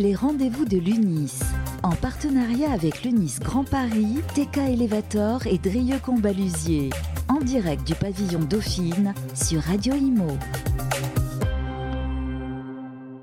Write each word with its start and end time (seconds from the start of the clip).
les 0.00 0.14
rendez-vous 0.14 0.64
de 0.64 0.78
l'UNIS. 0.78 1.40
En 1.82 1.94
partenariat 1.94 2.72
avec 2.72 3.04
l'UNIS 3.04 3.38
Grand 3.38 3.64
Paris, 3.64 4.20
TK 4.34 4.72
Elevator 4.72 5.46
et 5.46 5.58
Drieux 5.58 5.98
Combalusier. 6.02 6.88
En 7.28 7.38
direct 7.38 7.86
du 7.86 7.94
pavillon 7.94 8.40
Dauphine 8.40 9.12
sur 9.34 9.60
Radio 9.60 9.94
Imo. 9.94 10.38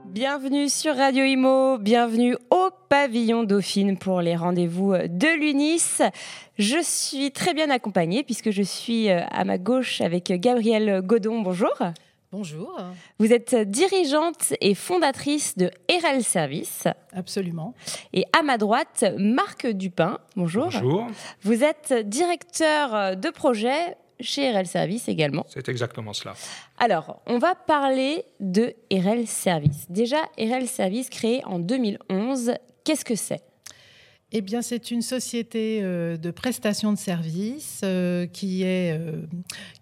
Bienvenue 0.05 0.69
sur 0.69 0.95
Radio 0.95 1.25
Imo, 1.25 1.79
bienvenue 1.79 2.35
au 2.51 2.69
pavillon 2.89 3.43
Dauphine 3.43 3.97
pour 3.97 4.21
les 4.21 4.35
rendez-vous 4.35 4.93
de 4.93 5.39
l'UNIS. 5.39 6.03
Je 6.59 6.77
suis 6.83 7.31
très 7.31 7.55
bien 7.55 7.71
accompagnée 7.71 8.23
puisque 8.23 8.51
je 8.51 8.61
suis 8.61 9.09
euh, 9.09 9.21
à 9.31 9.45
ma 9.45 9.57
gauche 9.57 10.01
avec 10.01 10.31
Gabrielle 10.31 11.01
Godon. 11.03 11.41
Bonjour. 11.41 11.73
Bonjour. 12.37 12.79
Vous 13.17 13.33
êtes 13.33 13.55
dirigeante 13.55 14.53
et 14.61 14.75
fondatrice 14.75 15.57
de 15.57 15.71
RL 15.89 16.23
Service. 16.23 16.83
Absolument. 17.11 17.73
Et 18.13 18.25
à 18.31 18.43
ma 18.43 18.59
droite, 18.59 19.05
Marc 19.17 19.65
Dupin. 19.65 20.19
Bonjour. 20.35 20.65
Bonjour. 20.65 21.07
Vous 21.41 21.63
êtes 21.63 21.95
directeur 22.07 23.17
de 23.17 23.29
projet 23.31 23.97
chez 24.19 24.51
RL 24.51 24.67
Service 24.67 25.09
également. 25.09 25.47
C'est 25.47 25.67
exactement 25.67 26.13
cela. 26.13 26.35
Alors, 26.77 27.21
on 27.25 27.39
va 27.39 27.55
parler 27.55 28.23
de 28.39 28.75
RL 28.91 29.25
Service. 29.25 29.87
Déjà, 29.89 30.21
RL 30.37 30.67
Service 30.67 31.09
créé 31.09 31.43
en 31.43 31.57
2011, 31.57 32.53
qu'est-ce 32.83 33.03
que 33.03 33.15
c'est? 33.15 33.41
Eh 34.33 34.41
bien, 34.41 34.61
c'est 34.61 34.91
une 34.91 35.01
société 35.01 35.79
euh, 35.81 36.17
de 36.17 36.31
prestation 36.31 36.91
de 36.91 36.97
services 36.97 37.79
euh, 37.85 38.27
euh, 38.43 39.21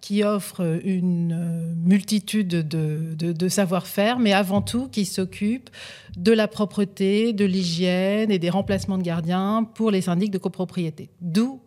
qui 0.02 0.24
offre 0.24 0.80
une 0.84 1.76
multitude 1.84 2.50
de, 2.50 3.16
de 3.16 3.48
savoir-faire, 3.48 4.20
mais 4.20 4.34
avant 4.34 4.62
tout 4.62 4.88
qui 4.88 5.06
s'occupe 5.06 5.72
de 6.16 6.32
la 6.32 6.48
propreté, 6.48 7.34
de 7.34 7.44
l'hygiène 7.44 8.30
et 8.30 8.38
des 8.38 8.52
remplacements 8.52 9.00
de 9.00 9.04
gardiens 9.04 9.68
pour 9.74 9.90
les 9.90 10.02
syndics 10.02 10.32
de 10.32 10.38
copropriété. 10.38 11.10
D'où 11.22 11.60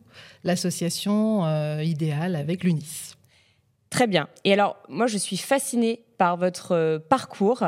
l'association 0.45 1.45
idéale 1.81 2.37
avec 2.37 2.63
l'UNIS. 2.63 3.17
Très 3.91 4.07
bien. 4.07 4.29
Et 4.45 4.53
alors, 4.53 4.77
moi, 4.89 5.07
je 5.09 5.19
suis 5.19 5.37
fascinée 5.37 6.05
par 6.17 6.37
votre 6.37 7.03
parcours. 7.09 7.65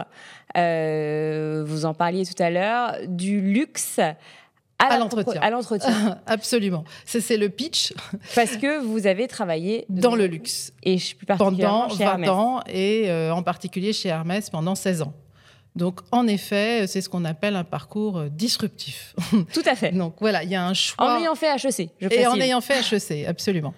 vous 0.55 1.85
en 1.85 1.95
parliez 1.95 2.25
tout 2.25 2.41
à 2.43 2.51
l'heure, 2.51 2.95
du 3.09 3.41
luxe 3.41 4.01
à 4.89 4.99
l'entretien. 4.99 5.41
À 5.41 5.51
l'entretien. 5.51 6.19
Absolument. 6.27 6.85
C'est 7.05 7.37
le 7.37 7.49
pitch. 7.49 7.93
Parce 8.35 8.57
que 8.57 8.81
vous 8.81 9.07
avez 9.07 9.27
travaillé 9.29 9.85
dans 9.89 10.15
le 10.15 10.27
luxe. 10.27 10.73
Et 10.83 10.99
je 10.99 11.17
plus 11.17 11.27
particulièrement 11.27 11.89
pendant 11.89 11.97
chez 11.97 12.05
20 12.05 12.29
ans 12.29 12.61
et 12.67 13.11
euh, 13.11 13.33
en 13.35 13.43
particulier 13.43 13.93
chez 13.93 14.09
Hermès 14.09 14.51
pendant 14.51 14.75
16 14.75 15.03
ans. 15.03 15.13
Donc, 15.77 16.01
en 16.11 16.27
effet, 16.27 16.87
c'est 16.87 17.01
ce 17.01 17.09
qu'on 17.09 17.25
appelle 17.25 17.57
un 17.57 17.65
parcours 17.65 18.19
euh, 18.19 18.29
disruptif. 18.29 19.15
Tout 19.53 19.63
à 19.67 19.75
fait. 19.75 19.93
Donc, 19.93 20.15
voilà, 20.21 20.43
il 20.43 20.51
y 20.51 20.55
a 20.55 20.67
un 20.67 20.75
choix. 20.75 21.17
En 21.17 21.21
ayant 21.21 21.35
fait 21.35 21.55
HEC, 21.55 21.91
je 22.01 22.09
Et 22.11 22.27
en 22.27 22.37
ayant 22.37 22.61
fait 22.61 22.81
HEC, 22.81 23.27
absolument. 23.27 23.75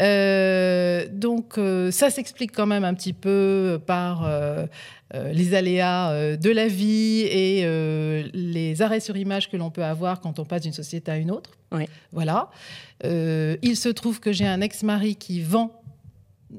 Euh, 0.00 1.06
donc, 1.10 1.58
ça 1.90 2.10
s'explique 2.10 2.52
quand 2.52 2.66
même 2.66 2.84
un 2.84 2.94
petit 2.94 3.12
peu 3.12 3.80
par 3.86 4.24
euh, 5.14 5.32
les 5.32 5.54
aléas 5.54 6.10
euh, 6.10 6.36
de 6.36 6.50
la 6.50 6.66
vie 6.66 7.20
et 7.20 7.62
euh, 7.64 8.26
les 8.32 8.82
arrêts 8.82 9.00
sur 9.00 9.16
image 9.16 9.50
que 9.50 9.56
l'on 9.56 9.70
peut 9.70 9.84
avoir 9.84 10.20
quand 10.20 10.38
on 10.38 10.44
passe 10.44 10.62
d'une 10.62 10.72
société 10.72 11.10
à 11.10 11.16
une 11.18 11.30
autre. 11.30 11.50
Voilà. 12.12 12.50
il 13.02 13.76
se 13.76 13.88
trouve 13.88 14.20
que 14.20 14.32
j'ai 14.32 14.46
un 14.46 14.60
ex-mari 14.60 15.16
qui 15.16 15.42
vend 15.42 15.82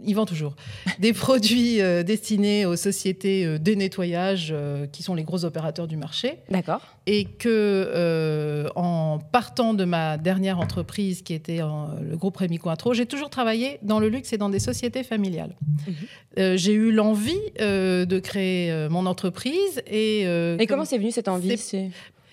il 0.03 0.13
vend 0.15 0.25
toujours 0.25 0.55
des 0.99 1.13
produits 1.25 1.81
euh, 1.81 2.03
destinés 2.03 2.65
aux 2.65 2.75
sociétés 2.75 3.45
euh, 3.45 3.57
de 3.57 3.73
nettoyage 3.73 4.49
euh, 4.51 4.87
qui 4.87 5.03
sont 5.03 5.15
les 5.15 5.23
gros 5.23 5.45
opérateurs 5.45 5.87
du 5.87 5.97
marché. 5.97 6.39
D'accord. 6.49 6.81
Et 7.07 7.25
que 7.25 8.65
en 8.75 9.19
partant 9.19 9.73
de 9.73 9.85
ma 9.85 10.17
dernière 10.17 10.59
entreprise 10.59 11.21
qui 11.21 11.33
était 11.33 11.59
le 11.59 12.17
groupe 12.17 12.37
Rémi 12.37 12.57
Cointreau, 12.57 12.93
j'ai 12.93 13.05
toujours 13.05 13.29
travaillé 13.29 13.77
dans 13.83 13.99
le 13.99 14.09
luxe 14.09 14.33
et 14.33 14.37
dans 14.37 14.49
des 14.49 14.59
sociétés 14.59 15.03
familiales. 15.03 15.55
Mhm. 15.87 16.57
j'ai 16.57 16.73
eu 16.73 16.91
l'envie 16.91 17.39
de 17.59 18.19
créer 18.19 18.87
mon 18.89 19.05
entreprise 19.05 19.83
et. 19.85 20.21
et 20.21 20.67
comment 20.67 20.85
c'est 20.85 20.97
venu 20.97 21.11
cette 21.11 21.27
envie 21.27 21.55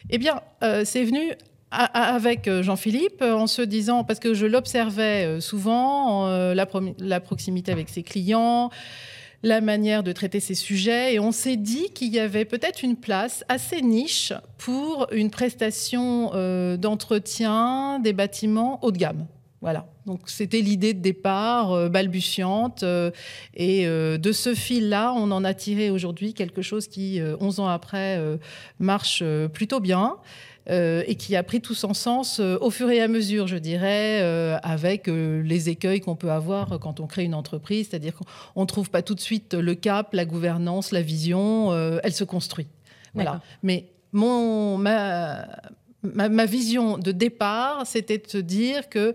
Eh 0.09 0.19
bien, 0.19 0.41
c'est 0.84 1.05
venu 1.05 1.33
avec 1.72 2.49
euh, 2.49 2.62
Jean-Philippe 2.62 3.22
en 3.22 3.47
se 3.47 3.62
disant, 3.62 4.05
parce 4.05 4.19
que 4.19 4.34
je 4.34 4.47
l'observais 4.47 5.25
euh, 5.25 5.41
souvent, 5.41 6.27
euh, 6.27 6.55
la, 6.55 7.21
proximité 7.21 7.72
avec 7.72 7.88
ses 7.88 8.03
clients, 8.03 8.71
la 9.43 9.60
manière 9.60 10.03
de 10.03 10.12
traiter 10.12 10.41
ses 10.41 10.55
sujets, 10.55 11.15
et 11.15 11.19
on 11.19 11.32
s'est 11.32 11.56
dit 11.56 11.91
qu'il 11.94 12.12
y 12.12 12.21
avait 12.21 12.44
peut-être 12.44 12.82
une 12.82 12.97
place 12.97 13.44
assez 13.49 13.81
niche 13.81 14.32
pour 14.59 15.09
une 15.12 15.31
prestation 15.31 16.31
d'entretien 16.77 17.99
des 17.99 18.12
bâtiments 18.12 18.78
haut 18.84 18.93
de 18.93 18.99
gamme. 18.99 19.27
Voilà. 19.61 19.87
Donc 20.06 20.22
c'était 20.27 20.61
l'idée 20.61 20.93
de 20.93 21.00
départ 21.00 21.88
balbutiante 21.88 22.84
et 23.55 23.84
de 23.87 24.32
ce 24.32 24.55
fil-là, 24.55 25.12
on 25.16 25.31
en 25.32 25.43
a 25.43 25.55
tiré 25.55 25.91
aujourd'hui 25.91 26.34
quelque 26.34 26.62
chose 26.62 26.87
qui, 26.87 27.21
11 27.41 27.61
ans 27.61 27.69
après, 27.69 28.21
marche 28.78 29.25
plutôt 29.53 29.81
bien. 29.81 30.19
Euh, 30.71 31.03
et 31.09 31.17
qui 31.17 31.34
a 31.34 31.43
pris 31.43 31.61
tout 31.61 31.75
son 31.75 31.93
sens 31.93 32.39
euh, 32.39 32.56
au 32.61 32.71
fur 32.71 32.89
et 32.89 33.00
à 33.00 33.09
mesure, 33.09 33.49
je 33.49 33.56
dirais, 33.56 34.21
euh, 34.23 34.56
avec 34.62 35.09
les 35.09 35.69
écueils 35.69 36.00
qu'on 36.00 36.15
peut 36.15 36.31
avoir 36.31 36.78
quand 36.78 37.00
on 37.00 37.09
crée 37.09 37.25
une 37.25 37.34
entreprise, 37.34 37.89
c'est-à-dire 37.91 38.15
qu'on 38.15 38.61
ne 38.61 38.67
trouve 38.67 38.89
pas 38.89 39.03
tout 39.03 39.17
de 39.17 39.21
suite 39.21 39.55
le 39.55 39.75
cap, 39.75 40.11
la 40.12 40.25
gouvernance, 40.25 40.93
la 40.93 41.03
vision, 41.03 41.75
elle 42.03 42.12
se 42.12 42.25
construit. 42.25 42.69
Voilà. 43.15 43.41
Mais 43.62 43.87
mon, 44.12 44.78
ma, 44.78 45.47
Ma, 46.05 46.47
vision 46.47 46.99
de 46.99 47.12
départ, 47.12 47.87
c'était 47.87 48.19
de 48.19 48.27
se 48.27 48.39
dire 48.39 48.89
que 48.89 49.15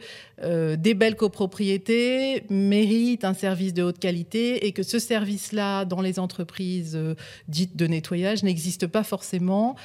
des 0.75 0.93
belles 0.93 1.17
copropriétés 1.17 2.45
méritent 2.49 3.25
un 3.25 3.33
service 3.33 3.73
de 3.73 3.83
haute 3.83 3.99
qualité 3.99 4.65
et 4.65 4.71
que 4.71 4.83
ce 4.83 4.97
service-là, 4.97 5.83
dans 5.83 5.99
les 5.99 6.17
entreprises 6.17 6.97
dites 7.49 7.75
de 7.75 7.87
nettoyage, 7.87 8.43
n'existe 8.43 8.87
pas 8.87 9.03
forcément. 9.03 9.75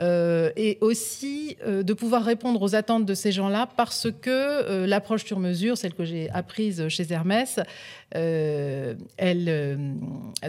Euh, 0.00 0.50
et 0.56 0.78
aussi 0.80 1.56
euh, 1.66 1.82
de 1.82 1.92
pouvoir 1.92 2.22
répondre 2.22 2.62
aux 2.62 2.76
attentes 2.76 3.04
de 3.04 3.14
ces 3.14 3.32
gens-là 3.32 3.68
parce 3.76 4.06
que 4.22 4.30
euh, 4.30 4.86
l'approche 4.86 5.24
sur 5.24 5.40
mesure, 5.40 5.76
celle 5.76 5.92
que 5.92 6.04
j'ai 6.04 6.30
apprise 6.30 6.86
chez 6.88 7.12
Hermès, 7.12 7.58
elle, 8.12 9.78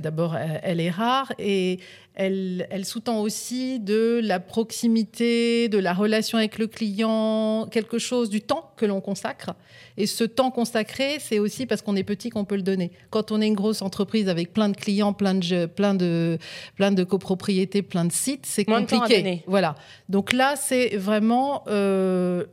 d'abord, 0.02 0.38
elle 0.38 0.80
est 0.80 0.90
rare 0.90 1.34
et 1.40 1.80
elle, 2.16 2.68
elle 2.70 2.86
sous-tend 2.86 3.22
aussi 3.22 3.80
de 3.80 4.20
la 4.24 4.40
proximité, 4.40 5.70
de 5.70 5.78
la 5.78 5.94
relation 5.94 6.38
avec 6.38 6.58
le 6.58 6.68
client, 6.68 7.68
quelque 7.72 7.98
chose 7.98 8.30
du 8.30 8.42
temps 8.42 8.72
que 8.78 8.86
l'on 8.86 9.02
consacre. 9.02 9.52
Et 9.98 10.06
ce 10.06 10.24
temps 10.24 10.52
consacré, 10.52 11.18
c'est 11.20 11.40
aussi 11.40 11.66
parce 11.66 11.82
qu'on 11.82 11.96
est 11.96 12.04
petit 12.04 12.30
qu'on 12.30 12.46
peut 12.46 12.56
le 12.56 12.62
donner. 12.62 12.92
Quand 13.10 13.32
on 13.32 13.42
est 13.42 13.48
une 13.48 13.56
grosse 13.56 13.82
entreprise 13.82 14.30
avec 14.30 14.54
plein 14.54 14.70
de 14.70 14.76
clients, 14.76 15.14
plein 15.14 15.36
de, 15.36 15.66
plein 15.66 15.94
de, 15.94 16.38
plein 16.76 16.92
de 16.92 17.04
copropriétés, 17.04 17.82
plein 17.82 18.06
de 18.06 18.12
sites, 18.12 18.46
c'est 18.46 18.66
compliqué. 18.66 19.39
Voilà. 19.48 19.76
Donc 20.10 20.34
là, 20.34 20.56
c'est 20.56 20.96
vraiment 20.98 21.64
euh, 21.68 22.46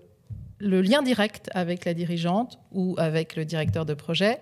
le 0.59 0.81
lien 0.81 1.03
direct 1.03 1.51
avec 1.55 1.85
la 1.85 1.95
dirigeante 1.95 2.59
ou 2.73 2.95
avec 2.99 3.37
le 3.37 3.45
directeur 3.45 3.87
de 3.87 3.95
projet 3.95 4.39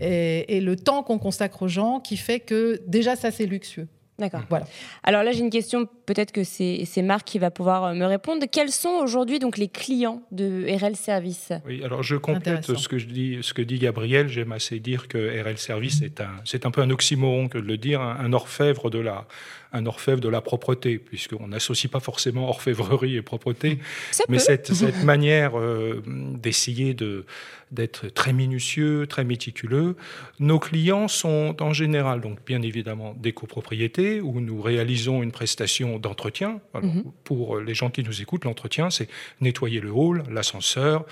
et, 0.00 0.56
et 0.56 0.60
le 0.60 0.76
temps 0.76 1.02
qu'on 1.02 1.18
consacre 1.18 1.62
aux 1.62 1.68
gens 1.68 2.00
qui 2.00 2.16
fait 2.16 2.40
que 2.40 2.80
déjà 2.86 3.16
ça 3.16 3.30
c'est 3.30 3.46
luxueux. 3.46 3.88
D'accord. 4.20 4.42
Voilà. 4.50 4.66
Alors 5.02 5.22
là, 5.22 5.32
j'ai 5.32 5.40
une 5.40 5.50
question, 5.50 5.88
peut-être 6.04 6.30
que 6.30 6.44
c'est 6.44 7.02
Marc 7.02 7.26
qui 7.26 7.38
va 7.38 7.50
pouvoir 7.50 7.84
euh, 7.84 7.94
me 7.94 8.04
répondre. 8.04 8.44
Quels 8.52 8.70
sont 8.70 9.00
aujourd'hui 9.02 9.38
donc 9.38 9.56
les 9.56 9.68
clients 9.68 10.22
de 10.30 10.66
RL 10.78 10.94
Service? 10.94 11.52
Oui, 11.66 11.82
alors 11.82 12.02
je 12.02 12.16
complète 12.16 12.76
ce 12.76 12.86
que, 12.86 12.98
je 12.98 13.06
dis, 13.06 13.38
ce 13.40 13.54
que 13.54 13.62
dit 13.62 13.78
Gabriel. 13.78 14.28
J'aime 14.28 14.52
assez 14.52 14.78
dire 14.78 15.08
que 15.08 15.42
RL 15.42 15.56
Service 15.56 16.02
est 16.02 16.20
un, 16.20 16.30
c'est 16.44 16.66
un 16.66 16.70
peu 16.70 16.82
un 16.82 16.90
oxymoron 16.90 17.48
que 17.48 17.58
de 17.58 17.66
le 17.66 17.78
dire, 17.78 18.02
un, 18.02 18.32
orfèvre 18.34 18.90
de 18.90 18.98
la, 18.98 19.26
un 19.72 19.86
orfèvre 19.86 20.20
de 20.20 20.28
la 20.28 20.40
propreté, 20.40 20.98
puisqu'on 20.98 21.48
n'associe 21.48 21.90
pas 21.90 22.00
forcément 22.00 22.48
orfèvrerie 22.48 23.16
et 23.16 23.22
propreté, 23.22 23.78
mais 24.28 24.38
cette, 24.38 24.72
cette, 24.74 25.04
manière 25.04 25.58
euh, 25.58 26.02
d'essayer 26.06 26.94
de 26.94 27.24
d'être 27.70 28.08
très 28.08 28.32
minutieux, 28.32 29.06
très 29.06 29.24
méticuleux. 29.24 29.96
Nos 30.40 30.58
clients 30.58 31.08
sont 31.08 31.56
en 31.60 31.72
général, 31.72 32.20
donc 32.20 32.38
bien 32.44 32.62
évidemment, 32.62 33.14
des 33.16 33.32
copropriétés 33.32 34.20
où 34.20 34.40
nous 34.40 34.60
réalisons 34.60 35.22
une 35.22 35.30
prestation 35.30 35.98
d'entretien. 35.98 36.60
Mhm. 36.74 37.04
Pour 37.24 37.60
les 37.60 37.74
gens 37.74 37.90
qui 37.90 38.02
nous 38.02 38.20
écoutent, 38.20 38.44
l'entretien, 38.44 38.90
c'est 38.90 39.08
nettoyer 39.40 39.80
le 39.80 39.92
hall, 39.92 40.24
l'ascenseur, 40.30 41.04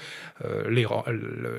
euh, 0.44 0.69
les, 0.69 0.87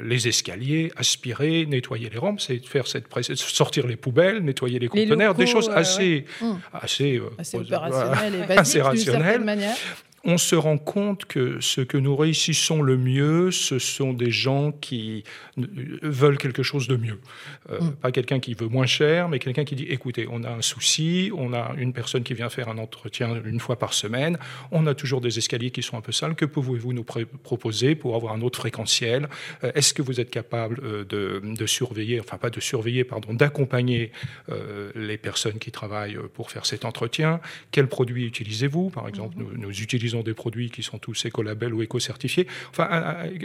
les, 0.04 0.28
escaliers, 0.28 0.92
aspirer, 0.98 1.66
nettoyer 1.66 2.10
les 2.10 2.18
rampes, 2.18 2.42
c'est 2.42 2.66
faire 2.66 2.88
cette 2.88 3.08
sortir 3.36 3.88
les 3.88 3.96
poubelles, 3.96 4.44
nettoyer 4.44 4.80
les 4.80 4.88
conteneurs, 4.88 5.34
des 5.34 5.48
choses 5.48 5.70
assez, 5.70 6.26
euh, 6.42 6.54
assez, 6.90 7.22
assez, 7.38 7.58
opérationnelles 7.58 8.36
et 8.36 8.40
basiques, 8.40 8.60
assez 8.60 8.82
rationnelles. 8.82 9.44
manière. 9.44 9.76
On 10.24 10.38
se 10.38 10.56
rend 10.56 10.78
compte 10.78 11.26
que 11.26 11.60
ce 11.62 11.82
que 11.82 11.98
nous 11.98 12.16
réussissons 12.16 12.82
le 12.82 12.98
mieux, 12.98 13.52
ce 13.52 13.80
sont 13.80 14.14
des 14.14 14.32
gens 14.32 14.72
qui 14.72 15.24
veulent 16.02 16.38
quelque 16.38 16.64
chose 16.64 16.88
de 16.88 16.98
mieux. 16.98 17.20
Euh, 17.72 17.80
mm. 17.82 17.92
Pas 17.96 18.12
quelqu'un 18.12 18.40
qui 18.40 18.54
veut 18.54 18.68
moins 18.68 18.86
cher, 18.86 19.30
mais 19.30 19.40
quelqu'un 19.40 19.64
qui 19.64 19.76
dit, 19.76 19.86
écoutez, 19.86 20.28
on 20.30 20.44
a 20.44 20.50
un 20.50 20.62
souci, 20.62 21.32
on 21.36 21.54
a 21.54 21.74
une 21.78 21.94
personne 21.94 22.24
qui 22.24 22.34
vient 22.34 22.50
faire 22.50 22.70
un 22.70 22.78
entretien 22.78 23.42
une 23.46 23.60
fois 23.60 23.78
par 23.78 23.94
semaine, 23.94 24.38
on 24.72 24.88
a 24.88 24.94
toujours 24.94 25.22
des 25.22 25.38
escaliers 25.38 25.72
qui 25.72 25.84
sont 25.84 25.98
un 25.98 26.02
peu 26.02 26.12
sales, 26.12 26.36
que 26.36 26.46
pouvez-vous 26.46 26.94
nous 26.94 27.04
proposer 27.04 27.96
pour 27.96 28.16
avoir 28.16 28.34
un 28.34 28.42
autre 28.42 28.60
fréquentiel? 28.60 29.30
Euh, 29.64 29.72
Est-ce 29.76 29.94
que 29.94 30.02
vous 30.02 30.20
êtes 30.20 30.32
capable 30.32 30.82
euh, 30.84 31.06
de, 31.06 31.66
surveiller, 31.66 32.20
enfin 32.20 32.38
pas 32.38 32.50
de 32.50 32.60
surveiller, 32.60 33.04
pardon, 33.04 33.34
d'accompagner 33.34 34.12
les 34.96 35.18
personnes 35.18 35.60
qui 35.60 35.72
travaillent 35.72 36.18
pour 36.34 36.50
faire 36.52 36.66
cet 36.66 36.84
entretien? 36.86 37.40
Quels 37.72 37.88
produits 37.88 38.26
utilisez-vous? 38.26 38.90
Par 38.90 39.08
exemple, 39.08 39.36
nous, 39.38 39.52
nous 39.56 39.82
utilisons 39.82 40.09
ont 40.16 40.24
des 40.24 40.34
produits 40.34 40.70
qui 40.70 40.84
sont 40.84 40.98
tous 40.98 41.26
écolabels 41.26 41.74
ou 41.74 41.82
éco-certifiés. 41.82 42.48
Enfin, 42.70 42.90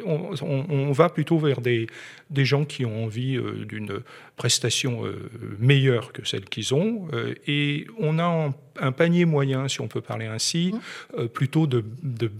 on, 0.04 0.92
va 0.92 1.08
plutôt 1.08 1.38
vers 1.38 1.60
des, 1.60 1.86
des 2.30 2.44
gens 2.44 2.64
qui 2.64 2.84
ont 2.84 3.04
envie 3.04 3.36
euh, 3.36 3.64
d'une 3.64 4.00
prestation 4.36 5.04
euh, 5.04 5.30
meilleure 5.58 6.12
que 6.12 6.26
celle 6.26 6.44
qu'ils 6.44 6.74
ont. 6.74 7.08
Euh, 7.12 7.34
et 7.46 7.86
on 7.98 8.18
a 8.18 8.52
un, 8.80 8.92
panier 8.92 9.24
moyen, 9.24 9.68
si 9.68 9.80
on 9.80 9.88
peut 9.88 10.00
parler 10.00 10.26
ainsi, 10.26 10.72
mmh. 11.16 11.28
plutôt 11.28 11.66
de, 11.66 11.84
de, 12.02 12.30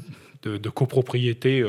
de, 0.43 0.69
copropriété 0.69 1.65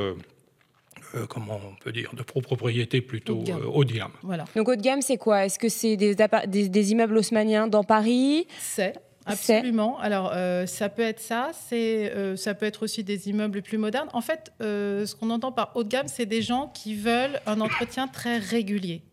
comment 1.30 1.62
on 1.66 1.75
peut 1.81 1.94
dire, 1.94 2.12
de 2.13 2.24
copropriété 2.24 3.00
plutôt 3.00 3.44
haut 3.74 3.86
de 3.86 3.94
gamme. 3.94 4.12
Voilà. 4.22 4.46
Donc 4.56 4.68
haut 4.68 4.75
de 4.75 4.81
gamme, 4.81 5.02
c'est 5.02 5.18
quoi? 5.18 5.46
Est-ce 5.46 5.57
que 5.57 5.69
c'est 5.69 5.96
des, 5.96 6.16
des, 6.48 6.69
des, 6.69 6.92
immeubles 6.92 7.18
haussmanniens 7.18 7.68
dans 7.68 7.84
Paris? 7.84 8.48
C'est. 8.60 8.96
Absolument. 9.25 10.00
Alors, 10.00 10.31
euh, 10.33 10.66
ça 10.66 10.89
peut 10.89 11.01
être 11.01 11.19
ça, 11.19 11.51
c'est, 11.54 12.13
euh, 12.13 12.36
ça 12.36 12.54
peut 12.54 12.66
être 12.66 12.83
aussi 12.83 13.04
des 13.04 13.30
immeubles 13.30 13.62
plus 13.62 13.77
modernes. 13.77 14.10
En 14.13 14.22
fait, 14.22 14.54
euh, 14.62 15.06
ce 15.06 15.16
qu'on 15.16 15.30
entend 15.31 15.51
par 15.51 15.72
haut 15.75 15.83
de 15.83 15.89
gamme, 15.89 16.07
c'est 16.07 16.27
des 16.27 16.42
gens 16.42 16.68
qui 16.74 16.95
veulent 16.95 17.39
un 17.48 17.60
entretien 17.62 18.07
très 18.07 18.38
régulier. 18.38 19.04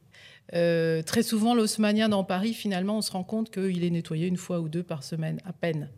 très 0.51 1.23
souvent, 1.23 1.55
l'haussmannien 1.55 2.11
dans 2.11 2.25
Paris, 2.25 2.53
finalement, 2.53 2.99
on 2.99 3.01
se 3.01 3.11
rend 3.11 3.25
compte 3.25 3.51
qu'il 3.51 3.85
est 3.85 3.91
nettoyé 3.91 4.27
une 4.27 4.37
fois 4.37 4.61
ou 4.61 4.69
deux 4.69 4.83
par 4.83 5.03
semaine, 5.03 5.41
à 5.47 5.55
peine, 5.55 5.89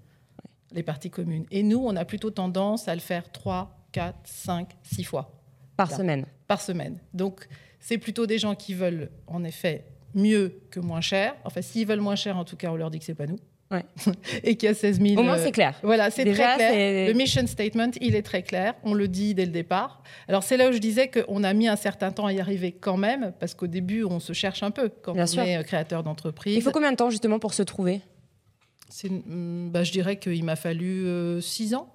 les 0.71 0.85
parties 0.85 1.11
communes. 1.11 1.45
Et 1.51 1.65
nous, 1.65 1.83
on 1.85 1.97
a 1.97 2.05
plutôt 2.05 2.31
tendance 2.31 2.87
à 2.87 2.95
le 2.95 3.01
faire 3.01 3.33
trois, 3.33 3.77
quatre, 3.91 4.21
cinq, 4.25 4.69
six 4.85 5.03
fois. 5.03 5.33
Par 5.77 5.91
semaine 5.91 6.25
Par 6.47 6.61
semaine. 6.61 6.99
Donc, 7.15 7.49
c'est 7.81 7.99
plutôt 7.99 8.27
des 8.27 8.39
gens 8.39 8.55
qui 8.55 8.75
veulent, 8.75 9.11
en 9.27 9.43
effet, 9.43 9.87
mieux 10.15 10.61
que 10.71 10.79
moins 10.79 11.01
cher. 11.01 11.35
Enfin, 11.45 11.61
s'ils 11.61 11.87
veulent 11.89 12.01
moins 12.01 12.15
cher, 12.15 12.37
en 12.37 12.45
tout 12.45 12.57
cas, 12.57 12.71
on 12.71 12.77
leur 12.77 12.93
dit 12.93 13.01
que 13.01 13.05
c'est 13.05 13.15
pas 13.15 13.27
nous. 13.27 13.41
et 14.45 14.57
qui 14.57 14.67
a 14.67 14.75
16 14.75 15.01
000. 15.01 15.21
Au 15.21 15.25
moins, 15.25 15.39
c'est 15.39 15.53
clair. 15.53 15.79
Voilà, 15.83 16.11
c'est 16.11 16.25
très 16.25 16.57
clair. 16.57 17.09
Le 17.09 17.13
mission 17.15 17.47
statement, 17.47 17.91
il 18.01 18.15
est 18.15 18.23
très 18.23 18.43
clair. 18.43 18.75
On 18.83 18.95
le 18.95 19.09
dit 19.09 19.35
dès 19.35 19.47
le 19.47 19.53
départ. 19.53 20.03
Alors, 20.29 20.43
c'est 20.43 20.57
là 20.57 20.69
où 20.69 20.73
je 20.73 20.79
disais 20.79 21.09
qu'on 21.09 21.45
a 21.45 21.53
mis 21.53 21.69
un 21.69 21.77
certain 21.77 22.11
temps 22.13 22.27
à 22.27 22.33
y 22.33 22.41
arriver 22.41 22.73
quand 22.73 22.97
même, 22.97 23.33
parce 23.41 23.55
qu'au 23.55 23.67
début, 23.67 24.05
on 24.05 24.21
se 24.21 24.33
cherche 24.33 24.63
un 24.63 24.71
peu 24.71 24.91
quand 25.03 25.15
on 25.15 25.43
est 25.43 25.57
euh, 25.57 25.63
créateur 25.63 26.03
d'entreprise. 26.03 26.57
Il 26.57 26.63
faut 26.63 26.71
combien 26.71 26.93
de 26.93 26.97
temps, 26.97 27.11
justement, 27.11 27.39
pour 27.39 27.55
se 27.55 27.63
trouver? 27.63 28.01
Mm, 29.05 29.71
bah, 29.71 29.83
Je 29.83 29.93
dirais 29.93 30.17
qu'il 30.17 30.45
m'a 30.45 30.57
fallu 30.57 31.41
6 31.41 31.75
euh, 31.75 31.77
ans. 31.77 31.91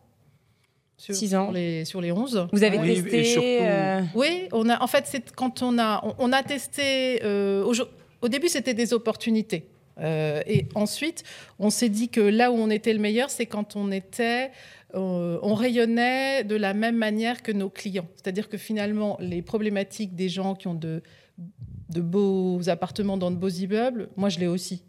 Sur, 0.97 1.15
Six 1.15 1.33
ans. 1.33 1.51
les, 1.51 1.85
sur 1.85 2.01
les 2.01 2.11
11. 2.11 2.49
Vous 2.51 2.63
avez 2.63 2.77
testé 3.03 3.59
euh, 3.61 4.01
Oui, 4.15 4.49
on 4.51 4.67
a, 4.67 4.83
en 4.83 4.87
fait, 4.87 5.05
c'est 5.07 5.31
quand 5.31 5.61
on 5.61 5.79
a, 5.79 6.03
on, 6.17 6.33
a 6.33 6.43
testé. 6.43 7.21
au 7.23 8.27
début, 8.27 8.49
c'était 8.49 8.73
des 8.73 8.93
opportunités. 8.93 9.69
Euh, 10.01 10.41
et 10.45 10.67
ensuite, 10.75 11.23
on 11.59 11.69
s'est 11.69 11.89
dit 11.89 12.09
que 12.09 12.21
là 12.21 12.51
où 12.51 12.55
on 12.55 12.69
était 12.69 12.93
le 12.93 12.99
meilleur, 12.99 13.29
c'est 13.29 13.45
quand 13.45 13.75
on 13.75 13.91
était, 13.91 14.51
euh, 14.95 15.39
on 15.41 15.53
rayonnait 15.53 16.43
de 16.43 16.55
la 16.55 16.73
même 16.73 16.95
manière 16.95 17.43
que 17.43 17.51
nos 17.51 17.69
clients. 17.69 18.07
C'est-à-dire 18.15 18.49
que 18.49 18.57
finalement, 18.57 19.17
les 19.19 19.41
problématiques 19.41 20.15
des 20.15 20.29
gens 20.29 20.55
qui 20.55 20.67
ont 20.67 20.75
de, 20.75 21.01
beaux 21.89 22.69
appartements 22.69 23.17
dans 23.17 23.31
de 23.31 23.35
beaux 23.35 23.49
immeubles, 23.49 24.09
moi 24.15 24.29
je 24.29 24.39
l'ai 24.39 24.47
aussi. 24.47 24.83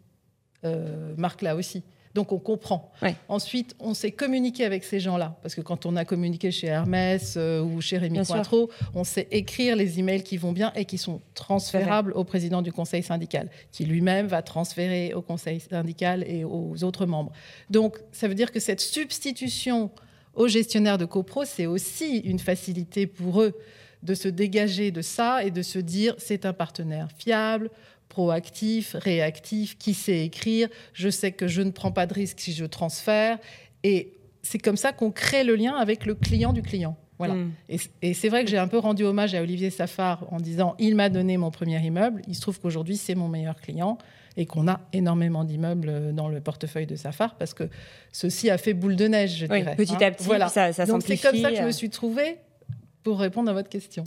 Euh, 0.63 1.13
Marc 1.17 1.41
l'a 1.41 1.55
aussi. 1.55 1.83
Donc 2.13 2.31
on 2.31 2.39
comprend. 2.39 2.91
Ensuite, 3.27 3.75
on 3.79 3.93
s'est 3.93 4.11
communiqué 4.11 4.65
avec 4.65 4.83
ces 4.83 4.99
gens-là. 4.99 5.37
Parce 5.41 5.55
que 5.55 5.61
quand 5.61 5.85
on 5.85 5.95
a 5.95 6.05
communiqué 6.05 6.51
chez 6.51 6.67
Hermès 6.67 7.35
euh, 7.37 7.61
ou 7.61 7.81
chez 7.81 7.97
Rémi 7.97 8.25
Cointreau, 8.25 8.69
on 8.93 9.03
sait 9.03 9.27
écrire 9.31 9.75
les 9.75 9.99
emails 9.99 10.23
qui 10.23 10.37
vont 10.37 10.51
bien 10.51 10.71
et 10.75 10.85
qui 10.85 10.97
sont 10.97 11.21
transférables 11.33 12.11
au 12.13 12.23
président 12.23 12.61
du 12.61 12.71
conseil 12.71 13.03
syndical, 13.03 13.49
qui 13.71 13.85
lui-même 13.85 14.27
va 14.27 14.41
transférer 14.41 15.13
au 15.13 15.21
conseil 15.21 15.59
syndical 15.59 16.23
et 16.27 16.43
aux 16.43 16.83
autres 16.83 17.05
membres. 17.05 17.31
Donc 17.69 17.97
ça 18.11 18.27
veut 18.27 18.35
dire 18.35 18.51
que 18.51 18.59
cette 18.59 18.81
substitution 18.81 19.91
aux 20.33 20.47
gestionnaires 20.47 20.97
de 20.97 21.05
copro, 21.05 21.45
c'est 21.45 21.65
aussi 21.65 22.17
une 22.19 22.39
facilité 22.39 23.07
pour 23.07 23.41
eux 23.41 23.53
de 24.03 24.13
se 24.13 24.27
dégager 24.27 24.91
de 24.91 25.01
ça 25.01 25.43
et 25.43 25.51
de 25.51 25.61
se 25.61 25.79
dire 25.79 26.15
c'est 26.17 26.45
un 26.45 26.53
partenaire 26.53 27.09
fiable, 27.17 27.69
proactif, 28.11 28.97
réactif, 28.99 29.77
qui 29.77 29.93
sait 29.93 30.25
écrire. 30.25 30.67
Je 30.93 31.09
sais 31.09 31.31
que 31.31 31.47
je 31.47 31.61
ne 31.61 31.71
prends 31.71 31.93
pas 31.93 32.05
de 32.05 32.13
risque 32.13 32.41
si 32.41 32.51
je 32.51 32.65
transfère. 32.65 33.37
Et 33.83 34.13
c'est 34.43 34.59
comme 34.59 34.75
ça 34.75 34.91
qu'on 34.91 35.11
crée 35.11 35.45
le 35.45 35.55
lien 35.55 35.75
avec 35.75 36.05
le 36.05 36.13
client 36.13 36.51
du 36.51 36.61
client. 36.61 36.97
Voilà. 37.19 37.35
Mm. 37.35 37.51
Et, 38.01 38.13
c'est 38.13 38.27
vrai 38.27 38.43
que 38.43 38.49
j'ai 38.49 38.57
un 38.57 38.67
peu 38.67 38.79
rendu 38.79 39.03
hommage 39.03 39.33
à 39.33 39.41
Olivier 39.41 39.69
Safar 39.69 40.25
en 40.29 40.41
disant 40.41 40.75
il 40.77 40.95
m'a 40.95 41.07
donné 41.07 41.37
mon 41.37 41.51
premier 41.51 41.79
immeuble. 41.79 42.21
Il 42.27 42.35
se 42.35 42.41
trouve 42.41 42.59
qu'aujourd'hui, 42.59 42.97
c'est 42.97 43.15
mon 43.15 43.29
meilleur 43.29 43.55
client 43.55 43.97
et 44.35 44.45
qu'on 44.45 44.67
a 44.67 44.81
énormément 44.91 45.45
d'immeubles 45.45 46.13
dans 46.13 46.27
le 46.27 46.41
portefeuille 46.41 46.87
de 46.87 46.97
Safar 46.97 47.35
parce 47.35 47.53
que 47.53 47.69
ceci 48.11 48.49
a 48.49 48.57
fait 48.57 48.73
boule 48.73 48.97
de 48.97 49.07
neige, 49.07 49.37
je 49.37 49.45
dirais. 49.45 49.75
Petit 49.77 50.03
à 50.03 50.07
hein. 50.07 50.11
petit, 50.11 50.25
voilà. 50.25 50.49
ça, 50.49 50.73
ça 50.73 50.85
Donc 50.85 51.03
c'est 51.03 51.17
comme 51.17 51.37
ça 51.37 51.51
que 51.51 51.57
je 51.57 51.63
me 51.63 51.71
suis 51.71 51.89
trouvée 51.89 52.39
pour 53.03 53.19
répondre 53.19 53.49
à 53.49 53.53
votre 53.53 53.69
question. 53.69 54.03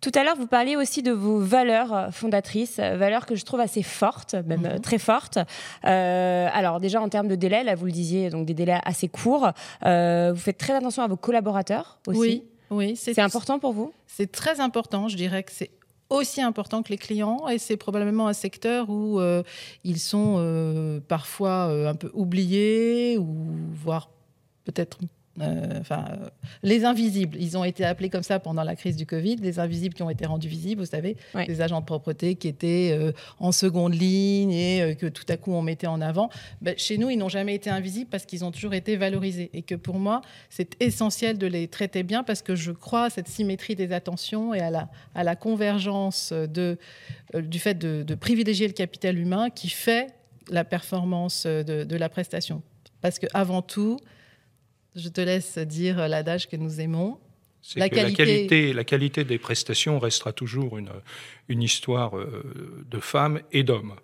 Tout 0.00 0.12
à 0.14 0.22
l'heure, 0.22 0.36
vous 0.36 0.46
parliez 0.46 0.76
aussi 0.76 1.02
de 1.02 1.12
vos 1.12 1.38
valeurs 1.38 1.94
euh, 1.94 2.10
fondatrices, 2.10 2.78
euh, 2.78 2.96
valeurs 2.96 3.24
que 3.24 3.36
je 3.36 3.44
trouve 3.44 3.60
assez 3.60 3.82
fortes, 3.82 4.34
même 4.34 4.60
mhm. 4.60 4.66
euh, 4.66 4.78
très 4.78 4.98
fortes. 4.98 5.38
alors 5.82 6.80
déjà 6.80 7.00
en 7.00 7.08
termes 7.08 7.28
de 7.28 7.36
délai, 7.36 7.64
là 7.64 7.74
vous 7.74 7.86
le 7.86 7.92
disiez, 7.92 8.30
donc 8.30 8.46
des 8.46 8.54
délais 8.54 8.78
assez 8.84 9.08
courts. 9.08 9.52
vous 9.80 10.36
faites 10.36 10.58
très 10.58 10.74
attention 10.74 11.02
à 11.02 11.06
vos 11.06 11.16
collaborateurs 11.16 11.98
aussi. 12.06 12.18
Oui, 12.18 12.44
oui. 12.70 12.96
C'est 12.96 13.18
important 13.18 13.58
pour 13.58 13.72
vous? 13.72 13.92
C'est 14.06 14.30
très 14.30 14.60
important. 14.60 15.08
Je 15.08 15.16
dirais 15.16 15.42
que 15.42 15.52
c'est 15.52 15.70
aussi 16.10 16.42
important 16.42 16.82
que 16.82 16.90
les 16.90 16.98
clients 16.98 17.48
et 17.48 17.58
c'est 17.58 17.76
probablement 17.76 18.28
un 18.28 18.34
secteur 18.34 18.90
où 18.90 19.20
ils 19.84 19.98
sont 19.98 21.00
parfois 21.08 21.64
un 21.88 21.94
peu 21.94 22.10
oubliés 22.12 23.16
ou 23.18 23.26
voire 23.74 24.10
peut-être 24.64 24.98
enfin, 25.40 26.04
euh, 26.10 26.28
les 26.62 26.84
invisibles, 26.84 27.36
ils 27.40 27.56
ont 27.58 27.64
été 27.64 27.84
appelés 27.84 28.08
comme 28.08 28.22
ça 28.22 28.38
pendant 28.38 28.62
la 28.62 28.76
crise 28.76 28.96
du 28.96 29.06
Covid, 29.06 29.36
les 29.36 29.58
invisibles 29.58 29.94
qui 29.94 30.02
ont 30.02 30.10
été 30.10 30.26
rendus 30.26 30.48
visibles, 30.48 30.80
vous 30.80 30.86
savez, 30.90 31.16
les 31.34 31.60
agents 31.60 31.80
de 31.80 31.84
propreté 31.84 32.36
qui 32.36 32.48
étaient 32.48 32.90
euh, 32.92 33.12
en 33.40 33.50
seconde 33.50 33.94
ligne 33.94 34.52
et 34.52 34.96
que 34.96 35.06
tout 35.06 35.24
à 35.28 35.36
coup 35.36 35.52
on 35.52 35.62
mettait 35.62 35.86
en 35.86 36.00
avant. 36.00 36.30
Ben, 36.62 36.74
chez 36.78 36.98
nous, 36.98 37.10
ils 37.10 37.16
n'ont 37.16 37.28
jamais 37.28 37.54
été 37.54 37.68
invisibles 37.70 38.08
parce 38.10 38.26
qu'ils 38.26 38.44
ont 38.44 38.52
toujours 38.52 38.74
été 38.74 38.96
valorisés 38.96 39.50
et 39.52 39.62
que 39.62 39.74
pour 39.74 39.98
moi, 39.98 40.20
c'est 40.50 40.80
essentiel 40.80 41.38
de 41.38 41.46
les 41.46 41.66
traiter 41.68 42.02
bien 42.02 42.22
parce 42.22 42.42
que 42.42 42.54
je 42.54 42.70
crois 42.70 43.04
à 43.04 43.10
cette 43.10 43.28
symétrie 43.28 43.74
des 43.74 43.92
attentions 43.92 44.54
et 44.54 44.60
à 44.60 44.70
la, 44.70 44.88
à 45.14 45.24
la 45.24 45.34
convergence 45.34 46.32
de, 46.32 46.78
du 47.34 47.58
fait 47.58 47.74
de, 47.74 48.14
privilégier 48.14 48.68
le 48.68 48.72
capital 48.72 49.18
humain 49.18 49.50
qui 49.50 49.68
fait 49.68 50.06
la 50.50 50.64
performance 50.64 51.46
de, 51.46 51.84
de 51.84 51.96
la 51.96 52.08
prestation. 52.08 52.62
Parce 53.00 53.18
qu'avant 53.18 53.60
tout, 53.60 53.98
je 54.94 55.08
te 55.08 55.20
laisse 55.20 55.58
dire 55.58 56.08
l'adage 56.08 56.48
que 56.48 56.56
nous 56.56 56.80
aimons. 56.80 57.18
La, 57.76 57.88
qualité... 57.88 58.72
La, 58.72 58.84
qualité, 58.84 59.24
des 59.24 59.38
prestations 59.38 59.98
restera 59.98 60.32
toujours 60.32 60.76
une, 60.76 60.90
une 61.48 61.62
histoire 61.62 62.16
euh, 62.18 62.84
de 62.90 63.00
femmes 63.00 63.40
et 63.52 63.62
d'hommes. 63.62 63.94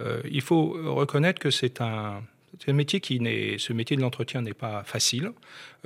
Euh, 0.00 0.20
il 0.28 0.40
faut 0.40 0.70
reconnaître 0.94 1.38
que 1.38 1.50
c'est 1.50 1.80
un, 1.80 2.22
un 2.68 2.72
métier 2.72 3.00
qui 3.00 3.20
n'est, 3.20 3.58
ce 3.58 3.72
métier 3.72 3.96
de 3.96 4.02
l'entretien 4.02 4.42
n'est 4.42 4.54
pas 4.54 4.82
facile. 4.84 5.32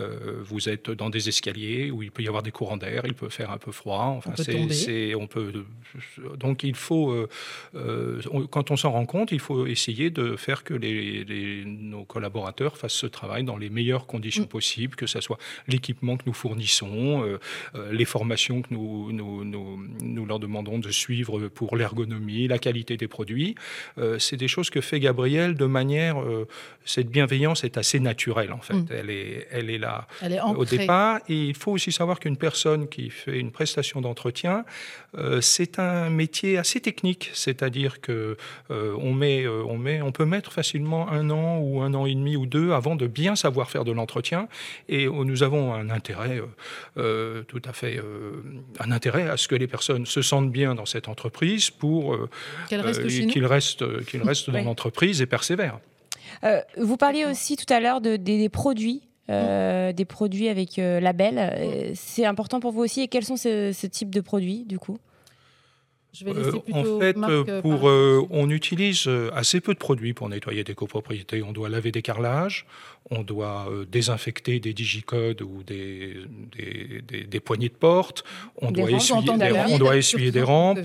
Euh, 0.00 0.40
vous 0.42 0.68
êtes 0.68 0.90
dans 0.90 1.10
des 1.10 1.28
escaliers 1.28 1.90
où 1.90 2.02
il 2.02 2.10
peut 2.10 2.22
y 2.22 2.28
avoir 2.28 2.42
des 2.42 2.50
courants 2.52 2.76
d'air, 2.76 3.02
il 3.04 3.14
peut 3.14 3.28
faire 3.28 3.50
un 3.50 3.58
peu 3.58 3.72
froid. 3.72 4.14
Enfin, 4.16 4.32
on 4.32 4.66
peut 4.66 4.72
c'est, 4.72 5.14
on 5.14 5.26
peut, 5.26 5.52
donc 6.36 6.62
il 6.62 6.74
faut, 6.74 7.10
euh, 7.10 7.28
euh, 7.74 8.20
quand 8.50 8.70
on 8.70 8.76
s'en 8.76 8.92
rend 8.92 9.06
compte, 9.06 9.32
il 9.32 9.40
faut 9.40 9.66
essayer 9.66 10.10
de 10.10 10.36
faire 10.36 10.64
que 10.64 10.74
les, 10.74 11.64
nos 11.66 12.04
collaborateurs 12.04 12.76
fassent 12.76 12.94
ce 12.94 13.06
travail 13.06 13.44
dans 13.44 13.56
les 13.56 13.68
meilleures 13.68 14.06
conditions 14.06 14.44
mm. 14.44 14.48
possibles, 14.48 14.96
que 14.96 15.06
ce 15.06 15.20
soit 15.20 15.38
l'équipement 15.68 16.16
que 16.16 16.24
nous 16.26 16.32
fournissons, 16.32 17.38
les 17.90 18.04
formations 18.04 18.62
que 18.62 18.72
nous, 18.72 19.12
nous, 19.12 19.44
nous, 19.44 19.79
leur 20.30 20.38
demandons 20.38 20.78
de 20.78 20.90
suivre 20.90 21.48
pour 21.48 21.76
l'ergonomie, 21.76 22.48
la 22.48 22.58
qualité 22.58 22.96
des 22.96 23.08
produits. 23.08 23.54
c'est 24.18 24.36
des 24.36 24.48
choses 24.48 24.70
que 24.70 24.80
fait 24.80 25.00
Gabriel 25.00 25.54
de 25.54 25.66
manière 25.66 26.16
cette 26.84 27.08
bienveillance 27.08 27.64
est 27.64 27.76
assez 27.76 28.00
naturelle 28.00 28.52
en 28.52 28.60
fait. 28.60 28.74
Mm. 28.74 28.86
Elle, 28.90 29.10
est, 29.10 29.48
elle 29.50 29.70
est 29.70 29.78
là 29.78 30.06
elle 30.22 30.32
est 30.32 30.40
au 30.40 30.64
départ. 30.64 31.20
Et 31.28 31.48
il 31.48 31.54
faut 31.54 31.72
aussi 31.72 31.92
savoir 31.92 32.18
qu'une 32.20 32.36
personne 32.36 32.88
qui 32.88 33.10
fait 33.10 33.38
une 33.38 33.50
prestation 33.50 34.00
d'entretien, 34.00 34.64
euh, 35.16 35.40
c'est 35.40 35.78
un 35.78 36.10
métier 36.10 36.58
assez 36.58 36.80
technique. 36.80 37.30
C'est-à-dire 37.32 38.00
que 38.00 38.36
euh, 38.70 38.96
on, 38.98 39.12
met, 39.12 39.44
euh, 39.44 39.62
on, 39.66 39.78
met, 39.78 40.02
on 40.02 40.12
peut 40.12 40.24
mettre 40.24 40.52
facilement 40.52 41.10
un 41.10 41.30
an 41.30 41.58
ou 41.58 41.80
un 41.80 41.94
an 41.94 42.06
et 42.06 42.14
demi 42.14 42.36
ou 42.36 42.46
deux 42.46 42.72
avant 42.72 42.96
de 42.96 43.06
bien 43.06 43.36
savoir 43.36 43.70
faire 43.70 43.84
de 43.84 43.92
l'entretien. 43.92 44.48
Et 44.88 45.06
nous 45.06 45.42
avons 45.42 45.74
un 45.74 45.90
intérêt 45.90 46.40
tout 46.96 47.62
à 47.64 47.72
fait, 47.72 48.00
un 48.78 48.90
intérêt 48.90 49.28
à 49.28 49.36
ce 49.36 49.48
que 49.48 49.54
les 49.54 49.66
personnes 49.66 50.06
se 50.06 50.19
sentent 50.22 50.50
bien 50.50 50.74
dans 50.74 50.86
cette 50.86 51.08
entreprise 51.08 51.70
pour 51.70 52.16
qu'ils 52.68 52.80
restent, 53.46 54.04
qu'ils 54.06 54.22
restent 54.22 54.50
dans 54.50 54.62
l'entreprise 54.62 55.22
et 55.22 55.26
persévèrent. 55.26 55.78
Euh, 56.44 56.60
vous 56.76 56.96
parliez 56.96 57.24
aussi 57.24 57.56
tout 57.56 57.72
à 57.72 57.80
l'heure 57.80 58.00
de, 58.00 58.16
des, 58.16 58.48
produits. 58.48 59.02
Euh, 59.28 59.92
des 59.92 60.04
produits 60.04 60.48
avec 60.48 60.78
euh, 60.78 61.00
label. 61.00 61.92
C'est 61.94 62.24
important 62.24 62.60
pour 62.60 62.72
vous 62.72 62.82
aussi. 62.82 63.02
Et 63.02 63.08
quels 63.08 63.24
sont 63.24 63.36
ce, 63.36 63.72
ce 63.72 63.86
type 63.86 64.14
de 64.14 64.20
produits, 64.20 64.64
du 64.64 64.78
coup? 64.78 64.98
Je 66.12 66.24
vais 66.24 66.32
laisser 66.32 66.58
plutôt 66.60 66.96
en 66.96 67.00
fait, 67.00 67.60
pour, 67.62 67.84
on 67.84 68.50
utilise 68.50 69.08
assez 69.34 69.60
peu 69.60 69.74
de 69.74 69.78
produits 69.78 70.12
pour 70.12 70.28
nettoyer 70.28 70.64
des 70.64 70.74
copropriétés. 70.74 71.42
On 71.42 71.52
doit 71.52 71.68
laver 71.68 71.92
des 71.92 72.02
carrelages, 72.02 72.66
on 73.10 73.22
doit 73.22 73.66
euh, 73.70 73.84
désinfecter 73.90 74.60
des 74.60 74.72
digicodes 74.72 75.42
ou 75.42 75.62
des, 75.62 76.16
des, 77.26 77.40
poignées 77.40 77.68
de 77.68 77.74
porte, 77.74 78.24
on 78.60 78.70
doit 78.70 78.90
essuyer, 78.90 79.36
des, 79.36 79.52
on 79.70 79.78
doit 79.78 79.96
essuyer 79.96 80.30
des 80.30 80.42
rampes, 80.42 80.78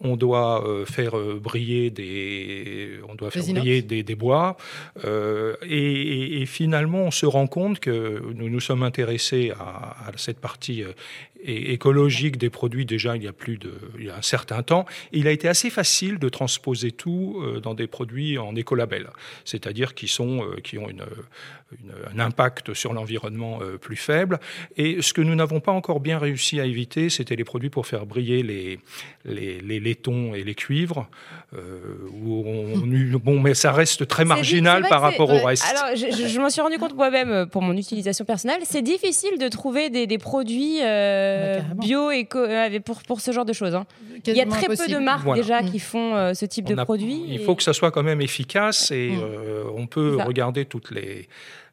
on 0.00 0.16
doit 0.16 0.66
euh, 0.66 0.86
faire 0.86 1.18
euh, 1.18 1.38
briller 1.42 1.90
des, 1.90 3.00
on 3.08 3.14
doit 3.14 3.30
faire 3.30 3.42
briller 3.42 3.82
des, 3.82 4.14
bois. 4.14 4.56
et, 5.04 6.44
finalement, 6.46 7.02
on 7.02 7.10
se 7.10 7.26
rend 7.26 7.46
compte 7.46 7.80
que 7.80 8.22
nous 8.34 8.48
nous 8.48 8.60
sommes 8.60 8.82
intéressés 8.82 9.52
à, 9.58 10.12
cette 10.16 10.38
partie 10.38 10.84
écologique 11.44 12.38
des 12.38 12.48
produits. 12.48 12.86
Déjà 12.86 13.16
il 13.16 13.24
y 13.24 13.28
a 13.28 13.32
plus 13.32 13.58
de 13.58 13.72
il 13.98 14.06
y 14.06 14.10
a 14.10 14.16
un 14.16 14.22
certain 14.22 14.62
il 15.12 15.28
a 15.28 15.30
été 15.30 15.48
assez 15.48 15.70
facile 15.70 16.18
de 16.18 16.28
transposer 16.28 16.92
tout 16.92 17.42
dans 17.62 17.74
des 17.74 17.86
produits 17.86 18.38
en 18.38 18.54
écolabel, 18.54 19.08
c'est-à-dire 19.44 19.94
qui 19.94 20.08
sont 20.08 20.44
qui 20.62 20.78
ont 20.78 20.88
une 20.88 21.04
un 22.14 22.18
impact 22.20 22.74
sur 22.74 22.92
l'environnement 22.92 23.58
euh, 23.60 23.76
plus 23.76 23.96
faible. 23.96 24.38
Et 24.76 25.02
ce 25.02 25.12
que 25.12 25.20
nous 25.20 25.34
n'avons 25.34 25.60
pas 25.60 25.72
encore 25.72 26.00
bien 26.00 26.18
réussi 26.18 26.60
à 26.60 26.64
éviter, 26.64 27.10
c'était 27.10 27.34
les 27.34 27.44
produits 27.44 27.70
pour 27.70 27.86
faire 27.86 28.06
briller 28.06 28.42
les, 28.42 28.78
les, 29.24 29.80
laitons 29.80 30.34
et 30.34 30.44
les 30.44 30.54
cuivres. 30.54 31.08
Euh, 31.54 31.78
où 32.12 32.44
on, 32.46 32.65
bon, 33.16 33.40
mais 33.40 33.54
ça 33.54 33.72
reste 33.72 34.06
très 34.06 34.24
marginal 34.24 34.86
par 34.88 35.00
rapport 35.00 35.30
au 35.30 35.44
reste. 35.44 35.64
Alors, 35.70 35.96
je, 35.96 36.26
je 36.28 36.40
m'en 36.40 36.50
suis 36.50 36.60
rendu 36.60 36.78
compte 36.78 36.94
moi-même 36.94 37.30
euh, 37.30 37.46
pour 37.46 37.62
mon 37.62 37.76
utilisation 37.76 38.24
personnelle. 38.24 38.60
C'est 38.64 38.82
difficile 38.82 39.38
de 39.38 39.48
trouver 39.48 39.90
des, 39.90 40.06
des 40.06 40.18
produits 40.18 40.80
bio 41.76 42.10
et 42.10 42.26
pour, 42.84 43.02
pour 43.02 43.20
ce 43.20 43.32
genre 43.32 43.44
de 43.44 43.52
choses. 43.52 43.74
Hein. 43.74 43.86
Il 44.26 44.34
y 44.34 44.40
a 44.40 44.46
très 44.46 44.66
peu 44.66 44.88
de 44.88 44.98
marques 44.98 45.34
déjà 45.34 45.62
qui 45.62 45.78
font 45.78 46.34
ce 46.34 46.44
type 46.46 46.66
de 46.66 46.74
produits. 46.74 47.24
Il 47.28 47.40
faut 47.40 47.54
que 47.54 47.62
ça 47.62 47.72
soit 47.72 47.90
quand 47.90 48.02
même 48.02 48.20
efficace 48.20 48.90
et 48.90 49.10
mm. 49.10 49.70
on 49.76 49.86
peut 49.86 50.16
regarder 50.24 50.64
toutes 50.64 50.90
les 50.90 51.28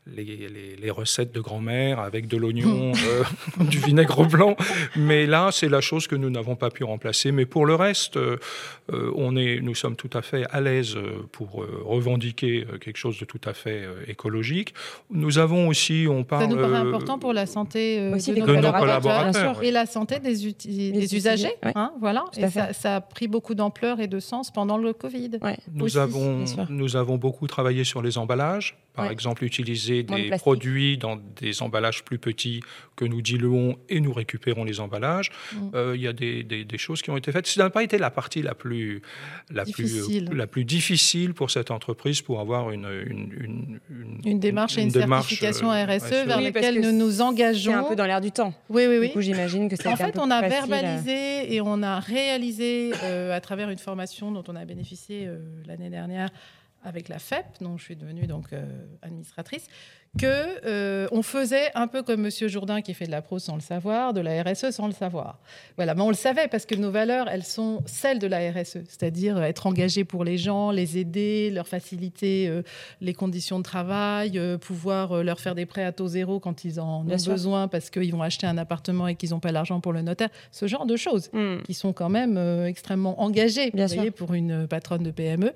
les, 0.05 0.91
recettes 0.91 1.33
de 1.33 1.39
grand-mère 1.39 1.99
avec 1.99 2.27
de 2.27 2.37
l'oignon, 2.37 2.91
euh, 2.91 3.23
du 3.63 3.79
vinaigre 3.79 4.25
blanc. 4.27 4.55
Mais 4.95 5.25
là, 5.25 5.49
c'est 5.51 5.69
la 5.69 5.81
chose 5.81 6.07
que 6.07 6.15
nous 6.15 6.29
n'avons 6.29 6.55
pas 6.55 6.69
pu 6.69 6.83
remplacer. 6.83 7.31
Mais 7.31 7.45
pour 7.45 7.65
le 7.65 7.75
reste, 7.75 8.17
euh, 8.17 8.37
on 9.15 9.35
est, 9.35 9.59
nous 9.61 9.75
sommes 9.75 9.95
tout 9.95 10.09
à 10.13 10.21
fait 10.21 10.45
à 10.51 10.61
l'aise 10.61 10.97
pour 11.31 11.63
euh, 11.63 11.81
revendiquer 11.85 12.65
quelque 12.81 12.97
chose 12.97 13.17
de 13.19 13.25
tout 13.25 13.41
à 13.45 13.53
fait 13.53 13.87
écologique. 14.07 14.73
Nous 15.09 15.37
avons 15.37 15.67
aussi, 15.67 16.05
on 16.09 16.23
parle... 16.23 16.43
Ça 16.43 16.47
nous 16.47 16.57
paraît 16.57 16.77
important 16.77 17.17
pour 17.17 17.33
la 17.33 17.45
santé 17.45 17.97
de, 17.97 18.35
nos, 18.35 18.71
collaborateurs, 18.71 19.63
et 19.63 19.71
la 19.71 19.85
santé 19.85 20.19
des, 20.19 21.15
usagers. 21.15 21.55
Hein, 21.63 21.91
voilà. 21.99 22.25
Et 22.37 22.49
ça, 22.49 22.95
a 22.95 23.01
pris 23.01 23.27
beaucoup 23.27 23.55
d'ampleur 23.55 23.99
et 23.99 24.07
de 24.07 24.19
sens 24.19 24.51
pendant 24.51 24.77
le 24.77 24.93
Covid. 24.93 25.31
Nous, 25.73 25.97
avons, 25.97 26.43
nous 26.69 26.95
avons 26.95 27.17
beaucoup 27.17 27.47
travaillé 27.47 27.83
sur 27.83 28.01
les 28.01 28.17
emballages. 28.17 28.77
Par 28.93 29.09
exemple, 29.09 29.43
utiliser 29.43 30.03
des 30.03 30.29
produits 30.37 30.97
dans 30.99 31.15
des 31.15 31.63
emballages 31.63 32.03
plus 32.03 32.19
petits 32.19 32.61
que 32.95 33.05
nous 33.05 33.23
diluons 33.23 33.75
et 33.89 33.99
nous 33.99 34.13
récupérons 34.13 34.63
les 34.63 34.79
emballages. 34.79 35.31
Mm. 35.51 35.57
Euh, 35.73 35.95
il 35.95 36.01
y 36.01 36.07
a 36.07 36.13
des, 36.13 36.43
des, 36.43 36.77
choses 36.77 37.01
qui 37.01 37.09
ont 37.09 37.17
été 37.17 37.31
faites. 37.31 37.47
Ça 37.47 37.63
n'a 37.63 37.69
pas 37.71 37.81
été 37.81 37.97
la 37.97 38.11
partie 38.11 38.43
la 38.43 38.53
plus, 38.53 39.01
la 39.49 39.65
plus, 39.65 40.23
la 40.31 40.45
plus 40.45 40.63
difficile 40.63 41.33
pour 41.33 41.49
cette 41.49 41.71
entreprise 41.71 42.21
pour 42.21 42.39
avoir 42.39 42.69
une, 42.69 42.87
une, 43.07 43.79
une, 44.23 44.39
démarche 44.39 44.77
et 44.77 44.83
une, 44.83 44.91
certification 44.91 45.69
RSE, 45.69 46.11
euh, 46.11 46.25
vers 46.25 46.41
laquelle 46.41 46.79
nous 46.79 46.91
nous 46.91 47.21
engageons. 47.21 47.71
C'est 47.71 47.77
un 47.77 47.83
peu 47.83 47.95
dans 47.95 48.05
l'air 48.05 48.21
du 48.21 48.31
temps. 48.31 48.53
Oui, 48.69 48.85
oui, 48.87 48.97
oui. 48.99 49.07
Du 49.07 49.13
coup, 49.13 49.21
j'imagine 49.21 49.69
que 49.69 49.75
c'est 49.75 49.87
En 49.87 49.95
fait, 49.95 50.19
on 50.19 50.29
a 50.29 50.47
verbalisé 50.47 51.51
et 51.51 51.61
on 51.61 51.81
a 51.81 51.99
réalisé 51.99 52.91
euh, 53.03 53.35
à 53.35 53.41
travers 53.41 53.71
une 53.71 53.79
formation 53.79 54.31
dont 54.31 54.43
on 54.47 54.55
a 54.55 54.65
bénéficié 54.65 55.27
l'année 55.65 55.89
dernière 55.89 56.29
avec 56.83 57.09
la 57.09 57.19
FEP, 57.19 57.45
dont 57.61 57.77
je 57.77 57.83
suis 57.83 57.95
devenue 57.95 58.27
donc 58.27 58.53
euh, 58.53 58.65
administratrice, 59.01 59.67
que 60.17 60.25
euh, 60.65 61.07
on 61.11 61.23
faisait 61.23 61.71
un 61.73 61.87
peu 61.87 62.03
comme 62.03 62.21
Monsieur 62.21 62.47
Jourdain 62.47 62.81
qui 62.81 62.93
fait 62.93 63.05
de 63.05 63.11
la 63.11 63.23
prose 63.23 63.43
sans 63.43 63.55
le 63.55 63.61
savoir, 63.61 64.13
de 64.13 64.21
la 64.21 64.43
RSE 64.43 64.69
sans 64.69 64.85
le 64.85 64.93
savoir. 64.93 65.39
Voilà, 65.75 65.95
mais 65.95 66.03
on 66.03 66.09
le 66.09 66.15
savait 66.15 66.47
parce 66.47 66.67
que 66.67 66.75
nos 66.75 66.91
valeurs, 66.91 67.27
elles 67.29 67.43
sont 67.43 67.81
celles 67.87 68.19
de 68.19 68.27
la 68.27 68.51
RSE, 68.51 68.83
c'est-à-dire 68.87 69.41
être 69.41 69.65
engagé 69.65 70.03
pour 70.03 70.23
les 70.23 70.37
gens, 70.37 70.69
les 70.69 70.99
aider, 70.99 71.49
leur 71.49 71.67
faciliter 71.67 72.47
euh, 72.47 72.61
les 73.01 73.13
conditions 73.13 73.57
de 73.57 73.63
travail, 73.63 74.39
pouvoir 74.61 75.23
leur 75.23 75.39
faire 75.39 75.55
des 75.55 75.65
prêts 75.65 75.83
à 75.83 75.91
taux 75.91 76.07
zéro 76.07 76.39
quand 76.39 76.63
ils 76.63 76.79
en 76.79 77.01
ont 77.01 77.03
besoin 77.03 77.67
parce 77.67 77.89
qu'ils 77.89 78.11
vont 78.11 78.21
acheter 78.21 78.45
un 78.45 78.57
appartement 78.57 79.07
et 79.07 79.15
qu'ils 79.15 79.31
n'ont 79.31 79.39
pas 79.39 79.51
l'argent 79.51 79.79
pour 79.79 79.93
le 79.93 80.01
notaire, 80.01 80.29
ce 80.51 80.67
genre 80.67 80.85
de 80.85 80.95
choses 80.95 81.29
hmm. 81.33 81.61
qui 81.63 81.73
sont 81.73 81.93
quand 81.93 82.09
même 82.09 82.37
extrêmement 82.67 83.21
engagées 83.21 83.71
pour 84.15 84.33
une 84.33 84.67
patronne 84.67 85.03
de 85.03 85.11
PME. 85.11 85.53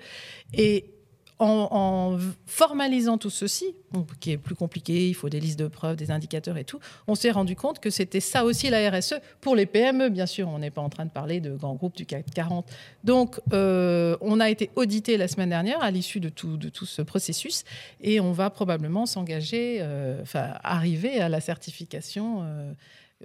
Et 0.54 0.97
en, 1.40 2.18
formalisant 2.46 3.18
tout 3.18 3.30
ceci, 3.30 3.76
qui 4.20 4.32
est 4.32 4.38
plus 4.38 4.56
compliqué, 4.56 5.08
il 5.10 5.14
faut 5.14 5.30
des 5.30 5.40
listes 5.40 5.60
de 5.60 5.68
preuves, 5.68 5.96
des 5.96 6.12
indicateurs 6.12 6.58
et 6.58 6.64
tout, 6.64 6.80
on 7.08 7.16
s'est 7.16 7.32
rendu 7.32 7.56
compte 7.56 7.80
que 7.80 7.90
c'était 7.90 8.20
ça 8.20 8.44
aussi 8.44 8.70
la 8.70 8.90
RSE 8.90 9.16
pour 9.42 9.56
les 9.56 9.66
PME, 9.66 10.10
bien 10.10 10.26
sûr. 10.26 10.48
On 10.48 10.60
n'est 10.60 10.72
pas 10.72 10.82
en 10.82 10.90
train 10.90 11.06
de 11.06 11.12
parler 11.12 11.40
de 11.40 11.56
grands 11.56 11.76
groupes 11.76 11.96
du 11.96 12.06
CAC 12.06 12.26
40. 12.34 12.68
Donc, 13.04 13.40
euh, 13.54 14.18
on 14.22 14.40
a 14.40 14.50
été 14.50 14.72
audité 14.76 15.18
la 15.18 15.28
semaine 15.28 15.50
dernière 15.50 15.82
à 15.84 15.92
l'issue 15.92 16.20
de 16.20 16.30
tout, 16.30 16.58
ce 16.86 17.02
processus 17.02 17.64
et 18.02 18.20
on 18.20 18.32
va 18.32 18.50
probablement 18.50 19.06
s'engager, 19.06 19.78
euh, 19.82 20.22
enfin, 20.22 20.54
arriver 20.64 21.20
à 21.20 21.30
la 21.30 21.42
certification. 21.42 22.44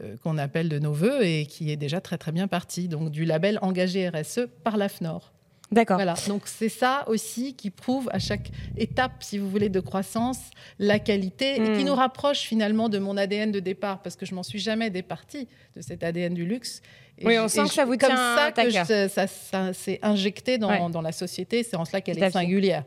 Euh, 0.00 0.16
qu'on 0.23 0.38
appelle 0.38 0.71
de 0.71 0.78
nos 0.78 0.95
voeux 0.95 1.23
et 1.23 1.45
qui 1.45 1.71
est 1.71 1.76
déjà 1.76 2.00
très 2.00 2.16
très 2.16 2.33
bien 2.33 2.49
partie, 2.49 2.88
donc 2.88 3.11
du 3.11 3.26
label 3.26 3.59
engagé 3.61 4.09
RSE 4.09 4.47
par 4.64 4.78
l'AFNOR. 4.78 5.35
D'accord. 5.73 5.97
Voilà. 5.97 6.14
Donc 6.29 6.43
c'est 6.45 6.69
ça 6.69 7.05
aussi 7.07 7.55
qui 7.55 7.71
prouve 7.71 8.09
à 8.12 8.19
chaque 8.19 8.50
étape, 8.76 9.23
si 9.23 9.38
vous 9.38 9.49
voulez, 9.49 9.71
de 9.71 9.81
croissance, 9.81 10.38
la 10.79 10.99
qualité 10.99 11.55
et 11.55 11.73
qui 11.75 11.83
hmm. 11.83 11.87
nous 11.87 11.95
rapproche 11.95 12.41
finalement 12.41 12.88
de 12.88 12.99
mon 12.99 13.17
ADN 13.17 13.50
de 13.50 13.61
départ, 13.61 14.02
parce 14.02 14.17
que 14.17 14.26
je 14.26 14.35
m'en 14.35 14.43
suis 14.43 14.59
jamais 14.59 14.91
départie 14.91 15.49
de 15.75 15.81
cet 15.81 16.05
ADN 16.05 16.35
du 16.35 16.45
luxe. 16.45 16.83
oui, 17.25 17.38
on 17.38 17.49
sent 17.49 17.64
que 17.64 17.75
ça 17.75 17.85
vous 17.87 17.97
tient 17.97 18.09
comme 18.09 18.17
ça 18.17 18.52
que 18.52 19.09
ça, 19.09 19.26
ça, 19.26 19.73
s'est 19.73 19.99
injecté 20.02 20.59
dans, 20.59 20.91
dans, 20.91 21.00
la 21.00 21.12
société. 21.12 21.62
C'est 21.62 21.76
en 21.76 21.85
cela 21.85 22.00
qu'elle 22.00 22.23
est 22.23 22.31
singulière. 22.31 22.85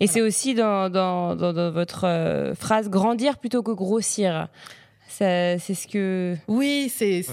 Et 0.00 0.06
c'est 0.06 0.20
aussi 0.20 0.54
dans, 0.54 0.90
dans, 0.90 1.34
dans, 1.34 1.72
votre 1.72 2.04
euh, 2.04 2.54
phrase 2.54 2.88
grandir 2.88 3.38
plutôt 3.38 3.62
que 3.64 3.72
grossir. 3.72 4.48
C'est 5.08 5.58
ce 5.58 5.88
que. 5.88 6.36
Oui, 6.46 6.92
c'est. 6.94 7.24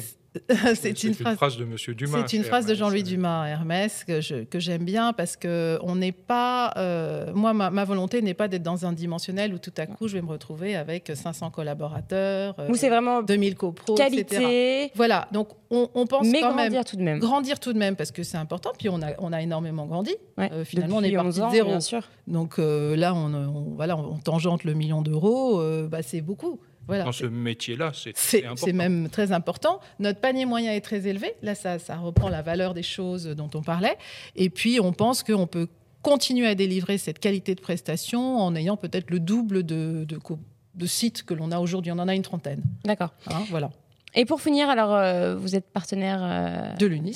C'est 0.76 1.04
une, 1.04 1.14
phrase, 1.14 1.58
de 1.58 1.66
Monsieur 1.66 1.96
Dumas. 1.96 2.24
C'est 2.28 2.38
une 2.38 2.44
phrase 2.44 2.66
de 2.66 2.76
Jean-Louis 2.76 3.04
Dumas, 3.04 3.48
Hermès, 3.48 4.04
que, 4.04 4.44
que 4.44 4.60
j'aime 4.60 4.84
bien 4.84 5.14
parce 5.14 5.36
que 5.36 5.80
on 5.82 5.96
n'est 5.96 6.12
pas. 6.12 6.74
Euh, 6.78 7.32
moi, 7.34 7.54
ma, 7.54 7.86
volonté 7.86 8.22
n'est 8.22 8.34
pas 8.34 8.48
d'être 8.48 8.64
dans 8.64 8.86
un 8.86 8.94
dimensionnel 8.94 9.54
où 9.54 9.60
tout 9.60 9.74
à 9.78 9.86
coup 9.86 10.08
je 10.08 10.14
vais 10.14 10.22
me 10.22 10.30
retrouver 10.30 10.76
avec 10.76 11.12
500 11.14 11.52
collaborateurs, 11.52 12.56
euh, 12.60 12.70
c'est 12.74 12.90
vraiment 12.90 13.22
2000 13.22 13.56
copros, 13.56 13.96
qualité. 13.96 14.92
Voilà, 14.96 15.28
donc 15.32 15.50
on, 15.70 15.90
on 15.94 16.06
pense 16.06 16.28
mais 16.28 16.42
quand 16.42 16.54
grandir 16.54 16.72
même 16.72 16.84
tout 16.84 16.96
de 16.96 17.02
même. 17.02 17.20
Grandir 17.20 17.60
tout 17.60 17.74
de 17.74 17.78
même 17.78 17.96
parce 17.96 18.12
que 18.12 18.24
c'est 18.24 18.38
important. 18.38 18.72
Puis 18.78 18.90
on 18.90 19.02
a, 19.02 19.12
on 19.20 19.32
a 19.34 19.42
énormément 19.42 19.86
grandi. 19.86 20.16
Euh, 20.40 20.66
finalement, 20.66 20.98
on 20.98 21.04
est 21.04 21.16
parti 21.16 21.42
de 21.42 21.50
zéro. 21.50 21.70
Bien 21.70 21.80
sûr. 21.80 22.02
Donc 22.28 22.58
là, 22.58 23.14
on, 23.14 23.74
voilà, 23.76 23.98
on 23.98 24.18
tangente 24.18 24.64
le 24.64 24.74
million 24.74 25.02
d'euros. 25.02 25.62
bah, 25.88 26.02
c'est 26.02 26.22
beaucoup. 26.22 26.60
Dans 26.88 27.12
ce 27.12 27.26
métier-là, 27.26 27.92
c'est 27.94 28.14
C'est 28.16 28.74
même 28.74 29.10
très 29.10 29.32
important. 29.32 29.80
Notre 30.00 30.20
panier 30.20 30.46
moyen 30.46 30.72
est 30.74 30.82
très 30.82 31.08
élevé. 31.08 31.34
Là, 31.42 31.56
ça, 31.56 31.80
ça 31.80 31.98
reprend 31.98 32.30
la 32.30 32.42
valeur 32.42 32.74
des 32.74 32.84
choses 32.84 33.26
dont 33.26 33.50
on 33.54 33.62
parlait. 33.62 33.98
Et 34.36 34.50
puis, 34.50 34.80
on 34.80 34.94
pense 34.94 35.24
qu'on 35.24 35.48
peut 35.48 35.68
continuer 36.02 36.48
à 36.48 36.54
délivrer 36.54 37.00
cette 37.00 37.20
qualité 37.20 37.56
de 37.56 37.62
prestation 37.62 38.38
en 38.38 38.56
ayant 38.56 38.78
peut-être 38.78 39.10
le 39.10 39.20
double 39.20 39.64
de, 39.64 40.06
de, 40.06 40.86
sites 40.86 41.24
que 41.24 41.34
l'on 41.34 41.52
a 41.52 41.60
aujourd'hui. 41.60 41.92
On 41.92 42.00
en 42.00 42.08
a 42.08 42.14
une 42.14 42.22
trentaine. 42.22 42.62
D'accord. 42.84 43.14
Hein, 43.28 43.44
voilà. 43.50 43.72
Et 44.14 44.26
pour 44.26 44.40
finir, 44.40 44.70
alors, 44.70 44.94
euh, 44.94 45.36
vous 45.36 45.56
êtes 45.56 45.66
partenaire 45.66 46.20
euh, 46.22 46.76
de 46.76 46.86
l'UNIS 46.86 47.14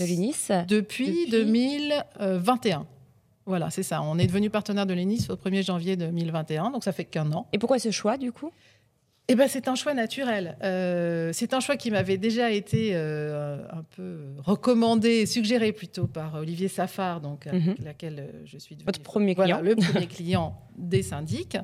depuis, 0.68 1.28
depuis, 1.28 1.30
2021. 1.30 2.88
Voilà, 3.46 3.70
c'est 3.70 3.84
ça. 3.84 4.02
On 4.02 4.20
est 4.20 4.28
devenu 4.28 4.50
partenaire 4.50 4.86
de 4.86 4.94
l'ENIS 4.94 5.28
au 5.30 5.36
1er 5.36 5.64
janvier 5.64 5.96
2021, 5.96 6.72
donc 6.72 6.84
ça 6.84 6.92
fait 6.92 7.06
qu'un 7.06 7.32
an. 7.32 7.48
Et 7.54 7.58
pourquoi 7.58 7.80
ce 7.80 7.90
choix 7.90 8.18
du 8.18 8.32
coup? 8.32 8.52
Eh 9.32 9.36
ben, 9.36 9.48
c'est 9.48 9.68
un 9.68 9.76
choix 9.76 9.94
naturel. 9.94 10.58
Euh, 10.64 11.30
c'est 11.34 11.54
un 11.54 11.60
choix 11.60 11.78
qui 11.78 11.92
m'avait 11.92 12.18
déjà 12.18 12.50
été 12.50 12.96
euh, 12.96 13.64
un 13.72 13.84
peu 13.96 14.22
recommandé, 14.40 15.28
suggéré 15.28 15.72
plutôt 15.72 16.08
par 16.08 16.34
Olivier 16.34 16.68
Safar, 16.68 17.22
donc 17.22 17.46
avec 17.46 17.64
mhm. 17.64 17.76
laquelle 17.86 18.20
euh, 18.20 18.42
je 18.46 18.58
suis 18.58 18.76
Votre 18.84 19.02
premier 19.02 19.36
client. 19.36 19.62
le 19.62 19.76
premier 19.94 20.08
client 20.08 20.60
des 20.76 21.04
syndics 21.04 21.58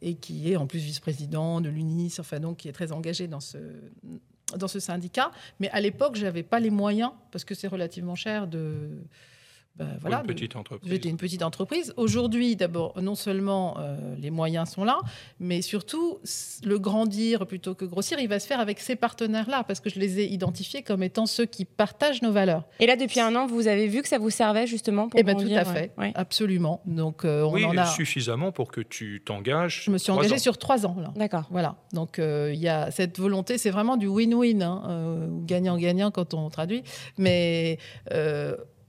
et 0.00 0.14
qui 0.14 0.50
est 0.50 0.56
en 0.56 0.66
plus 0.66 0.80
vice-président 0.80 1.60
de 1.60 1.68
l'UNIS, 1.68 2.16
enfin 2.18 2.40
donc 2.40 2.56
qui 2.56 2.68
est 2.68 2.72
très 2.72 2.90
engagé 2.90 3.28
dans 3.28 3.40
ce 3.40 3.58
dans 4.56 4.68
ce 4.68 4.80
syndicat. 4.80 5.30
Mais 5.60 5.70
à 5.70 5.80
l'époque, 5.80 6.16
j'avais 6.16 6.42
pas 6.42 6.58
les 6.58 6.70
moyens 6.70 7.12
parce 7.30 7.44
que 7.44 7.54
c'est 7.54 7.68
relativement 7.68 8.16
cher 8.16 8.48
de 8.48 8.98
ben, 9.76 9.96
voilà, 10.02 10.20
une 10.20 10.26
petite 10.26 10.54
entreprise. 10.54 10.90
J'étais 10.90 11.08
une 11.08 11.16
petite 11.16 11.42
entreprise. 11.42 11.94
Aujourd'hui, 11.96 12.56
d'abord, 12.56 13.00
non 13.00 13.14
seulement 13.14 13.76
euh, 13.78 13.96
les 14.18 14.30
moyens 14.30 14.68
sont 14.68 14.84
là, 14.84 14.98
mais 15.40 15.62
surtout, 15.62 16.18
le 16.62 16.78
grandir 16.78 17.46
plutôt 17.46 17.74
que 17.74 17.86
grossir, 17.86 18.18
il 18.18 18.28
va 18.28 18.38
se 18.38 18.46
faire 18.46 18.60
avec 18.60 18.80
ces 18.80 18.96
partenaires-là, 18.96 19.64
parce 19.64 19.80
que 19.80 19.88
je 19.88 19.98
les 19.98 20.20
ai 20.20 20.26
identifiés 20.26 20.82
comme 20.82 21.02
étant 21.02 21.24
ceux 21.24 21.46
qui 21.46 21.64
partagent 21.64 22.20
nos 22.20 22.32
valeurs. 22.32 22.64
Et 22.80 22.86
là, 22.86 22.96
depuis 22.96 23.20
un 23.20 23.34
an, 23.34 23.46
vous 23.46 23.66
avez 23.66 23.88
vu 23.88 24.02
que 24.02 24.08
ça 24.08 24.18
vous 24.18 24.28
servait 24.28 24.66
justement 24.66 25.08
pour 25.08 25.18
Eh 25.18 25.22
bien, 25.22 25.34
tout 25.34 25.48
à 25.54 25.64
fait, 25.64 25.92
absolument. 26.14 26.82
Donc, 26.84 27.24
euh, 27.24 27.42
on 27.42 27.62
en 27.64 27.76
a 27.78 27.86
suffisamment 27.86 28.52
pour 28.52 28.70
que 28.70 28.82
tu 28.82 29.22
t'engages. 29.24 29.84
Je 29.86 29.90
me 29.90 29.96
suis 29.96 30.12
engagée 30.12 30.38
sur 30.38 30.58
trois 30.58 30.84
ans. 30.84 30.96
D'accord. 31.16 31.48
Voilà. 31.50 31.76
Donc, 31.94 32.18
euh, 32.18 32.50
il 32.52 32.60
y 32.60 32.68
a 32.68 32.90
cette 32.90 33.18
volonté, 33.18 33.56
c'est 33.56 33.70
vraiment 33.70 33.96
du 33.96 34.06
win-win, 34.06 34.62
hein, 34.62 35.28
gagnant-gagnant 35.46 36.10
quand 36.10 36.34
on 36.34 36.50
traduit. 36.50 36.82
Mais 37.16 37.78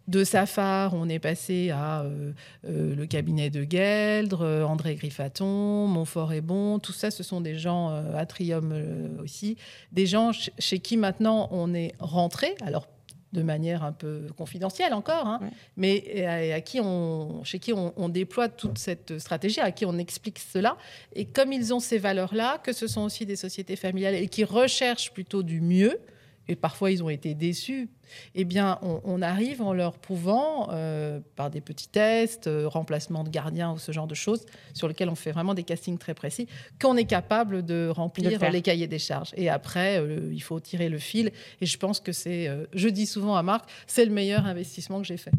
de 0.07 0.23
Safar, 0.23 0.93
on 0.93 1.07
est 1.07 1.19
passé 1.19 1.69
à 1.69 2.01
euh, 2.01 2.33
euh, 2.65 2.95
le 2.95 3.05
cabinet 3.05 3.49
de 3.49 3.63
Gueldre, 3.63 4.41
euh, 4.41 4.63
André 4.63 4.95
Griffaton, 4.95 5.87
Montfort 5.87 6.33
et 6.33 6.41
Bon. 6.41 6.79
Tout 6.79 6.91
ça, 6.91 7.09
ce 7.09 7.23
sont 7.23 7.39
des 7.39 7.57
gens, 7.57 7.89
Atrium 8.15 8.73
aussi, 9.21 9.57
des 9.91 10.05
gens 10.05 10.31
chez 10.59 10.79
qui 10.79 10.97
maintenant 10.97 11.47
on 11.51 11.73
est 11.73 11.93
rentré. 11.99 12.55
Alors, 12.61 12.87
de 13.31 13.41
manière 13.41 13.83
un 13.83 13.93
peu 13.93 14.27
confidentielle 14.37 14.93
encore, 14.93 15.25
hein, 15.25 15.39
mais 15.75 16.23
à, 16.53 16.61
qui 16.61 16.79
on, 16.79 17.43
chez 17.43 17.57
qui 17.57 17.73
on, 17.73 18.09
déploie 18.09 18.47
toute 18.47 18.77
cette 18.77 19.17
stratégie, 19.17 19.59
à 19.59 19.71
qui 19.71 19.85
on 19.85 19.97
explique 19.97 20.37
cela. 20.37 20.77
Et 21.15 21.25
comme 21.25 21.51
ils 21.51 21.73
ont 21.73 21.79
ces 21.79 21.97
valeurs-là, 21.97 22.59
que 22.59 22.73
ce 22.73 22.85
sont 22.85 23.01
aussi 23.01 23.25
des 23.25 23.35
sociétés 23.35 23.75
familiales 23.75 24.13
et 24.13 24.27
qui 24.27 24.43
recherchent 24.43 25.11
plutôt 25.13 25.41
du 25.41 25.61
mieux, 25.61 25.99
et 26.47 26.55
parfois 26.55 26.91
ils 26.91 27.03
ont 27.03 27.09
été 27.09 27.33
déçus, 27.33 27.89
eh 28.35 28.43
bien, 28.43 28.79
on, 28.81 29.21
arrive 29.21 29.61
en 29.61 29.73
leur 29.73 29.97
prouvant, 29.97 30.69
euh, 30.71 31.19
par 31.35 31.49
des 31.49 31.61
petits 31.61 31.87
tests, 31.87 32.47
euh, 32.47 32.67
remplacement 32.67 33.23
de 33.23 33.29
gardiens 33.29 33.71
ou 33.71 33.77
ce 33.77 33.91
genre 33.91 34.07
de 34.07 34.15
choses, 34.15 34.45
sur 34.73 34.87
lesquels 34.87 35.09
on 35.09 35.15
fait 35.15 35.31
vraiment 35.31 35.53
des 35.53 35.63
castings 35.63 35.97
très 35.97 36.13
précis, 36.13 36.47
qu'on 36.81 36.97
est 36.97 37.05
capable 37.05 37.63
de 37.63 37.87
remplir 37.89 38.51
les 38.51 38.61
cahiers 38.61 38.87
des 38.87 38.99
charges. 38.99 39.31
Et 39.35 39.49
après, 39.49 39.99
euh, 39.99 40.29
il 40.31 40.41
faut 40.41 40.59
tirer 40.59 40.89
le 40.89 40.97
fil. 40.97 41.31
Et 41.61 41.65
je 41.65 41.77
pense 41.77 41.99
que 41.99 42.11
c'est, 42.11 42.49
je 42.73 42.89
dis 42.89 43.05
souvent 43.05 43.35
à 43.35 43.43
Marc, 43.43 43.69
c'est 43.87 44.05
le 44.05 44.11
meilleur 44.11 44.45
investissement 44.45 44.99
que 44.99 45.07
j'ai 45.07 45.17
fait. 45.17 45.31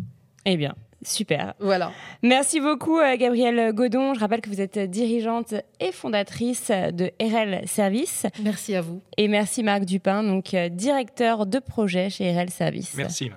Eh 0.46 0.56
bien, 0.56 0.74
super. 1.06 1.54
Voilà. 1.60 1.92
Merci 2.22 2.60
beaucoup, 2.60 2.98
euh, 2.98 3.16
Gabrielle 3.16 3.72
Godon. 3.72 4.14
Je 4.14 4.20
rappelle 4.20 4.40
que 4.40 4.50
vous 4.50 4.60
êtes 4.60 4.78
dirigeante 4.78 5.54
et 5.80 5.92
fondatrice 5.92 6.70
de 6.70 7.10
RL 7.20 7.66
Service. 7.66 8.26
Merci 8.42 8.74
à 8.74 8.80
vous. 8.80 9.00
Et 9.16 9.28
merci, 9.28 9.62
Marc 9.62 9.84
Dupin, 9.84 10.22
donc 10.22 10.54
euh, 10.54 10.68
directeur 10.68 11.46
de 11.46 11.58
projet 11.58 12.10
chez 12.10 12.32
RL 12.32 12.50
Service. 12.50 12.94
Merci. 12.96 13.30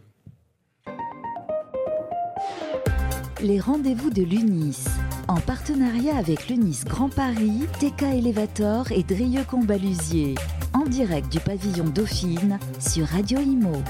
Les 3.41 3.59
rendez-vous 3.59 4.09
de 4.09 4.23
l'UNIS. 4.23 4.85
En 5.27 5.39
partenariat 5.39 6.17
avec 6.17 6.47
l'UNIS 6.47 6.85
Grand 6.85 7.09
Paris, 7.09 7.65
TK 7.79 8.03
Elevator 8.17 8.91
et 8.91 9.03
Drieux 9.03 9.43
Combalusier. 9.43 10.33
En 10.73 10.85
direct 10.85 11.31
du 11.31 11.39
pavillon 11.39 11.85
Dauphine 11.85 12.57
sur 12.79 13.05
Radio 13.05 13.39
Imo. 13.39 13.83